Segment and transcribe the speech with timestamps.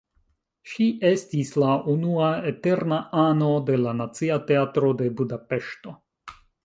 [0.69, 5.95] Ŝi estis la unua "eterna ano" de la Nacia Teatro de Budapeŝto.